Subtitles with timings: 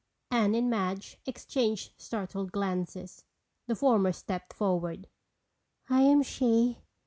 [0.31, 3.23] Anne and Madge exchanged startled glances.
[3.67, 5.07] The former stepped forward.
[5.91, 6.79] "I am she."